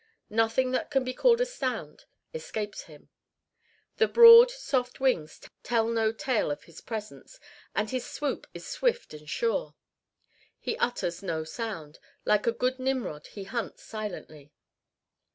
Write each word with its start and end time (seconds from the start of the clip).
Nothing 0.31 0.71
that 0.71 0.89
can 0.89 1.03
be 1.03 1.13
called 1.13 1.41
a 1.41 1.45
sound 1.45 2.05
escapes 2.33 2.85
them. 2.85 3.09
The 3.97 4.07
broad, 4.07 4.49
soft 4.49 4.99
wings 4.99 5.39
tell 5.61 5.85
no 5.89 6.11
tale 6.11 6.49
of 6.49 6.63
his 6.63 6.81
presence, 6.81 7.39
and 7.75 7.87
his 7.91 8.03
swoop 8.09 8.47
is 8.51 8.65
swift 8.65 9.13
and 9.13 9.29
sure. 9.29 9.75
He 10.59 10.75
utters 10.79 11.21
no 11.21 11.43
sound. 11.43 11.99
Like 12.25 12.47
a 12.47 12.51
good 12.51 12.79
Nimrod 12.79 13.27
he 13.27 13.43
hunts 13.43 13.83
silently. 13.83 14.51